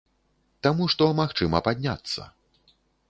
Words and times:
Таму 0.67 0.87
што 0.93 1.09
магчыма 1.21 1.61
падняцца. 1.67 2.21